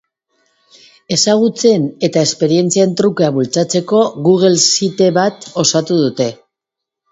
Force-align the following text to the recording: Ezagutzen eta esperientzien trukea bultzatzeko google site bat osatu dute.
Ezagutzen 1.15 1.85
eta 2.07 2.23
esperientzien 2.29 2.97
trukea 3.03 3.29
bultzatzeko 3.37 4.01
google 4.31 4.53
site 4.65 5.13
bat 5.21 5.49
osatu 5.67 6.03
dute. 6.05 6.31